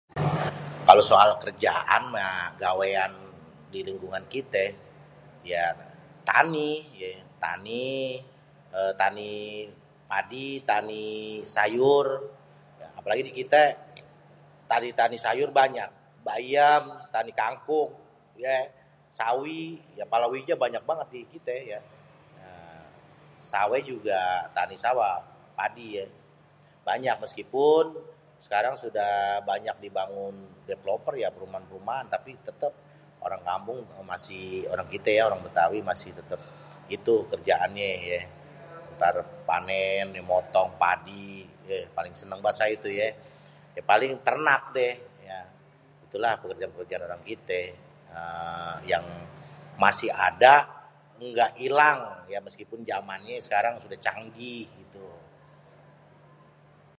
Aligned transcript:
Kalo 0.87 1.01
soal 1.11 1.29
kerjaan 1.43 2.03
mah 2.13 2.37
gawéan 2.63 3.11
di 3.71 3.79
lingkungan 3.87 4.23
kité 4.33 4.65
ya 5.51 5.65
tani, 6.29 6.71
tani 9.01 9.31
padi, 10.11 10.47
tani 10.69 11.05
sayur, 11.55 12.05
apalagi 12.97 13.21
ni 13.25 13.31
kité 13.39 13.63
tani-tani 14.71 15.17
sayur 15.25 15.49
banyak, 15.59 15.89
bayêm, 16.27 16.83
tani 17.13 17.31
kangkung, 17.41 17.89
yé 18.43 18.57
sawi, 19.17 19.61
palawijé 20.11 20.53
banyak 20.63 20.83
bangét 20.87 21.07
di 21.13 21.19
kité 21.33 21.55
ya.. 21.71 21.79
sawéh 23.51 23.81
juga 23.91 24.21
tani 24.57 24.75
sawah, 24.85 25.15
padi 25.57 25.85
yé.. 25.97 26.05
meskipun 27.23 27.83
sekarang 28.45 28.75
sudah 28.83 29.13
banyak 29.49 29.75
dibangun 29.83 30.35
dévelopér 30.67 31.13
ya 31.27 31.29
perumahan-perumahan 31.35 32.05
ya.. 32.07 32.11
tapi 32.15 32.29
tétép 32.45 32.73
orang 33.25 33.41
kampung 33.47 33.79
masih 34.11 34.47
orang 34.73 34.87
kité 34.93 35.11
ya 35.19 35.25
bêtawi 35.45 35.79
masih 35.91 36.11
itu 36.95 37.13
kerjaannya 37.31 37.91
yé. 38.09 38.19
Ntar 38.95 39.15
panen 39.49 40.09
motong 40.29 40.69
padi 40.81 41.25
paling 41.95 42.15
seneng 42.19 42.39
banget 42.43 42.55
saya 42.59 42.71
itu 42.79 42.87
yé.. 42.99 43.07
Paling 43.89 44.13
ternak 44.25 44.61
deh 44.77 44.93
ya, 45.29 45.39
itu 46.05 46.17
lah 46.23 46.33
pekerjaan-pekerjaan 46.43 47.03
orang 47.07 47.23
kitê 47.29 47.63
yang 48.91 49.05
masih 49.83 50.11
ada 50.29 50.55
ngga 51.21 51.47
ilang 51.65 51.99
ya 52.33 52.39
meskipun 52.45 52.79
jamannya 52.89 53.37
udah 53.87 53.99
canggih 54.05 54.65
gitu. 54.79 55.05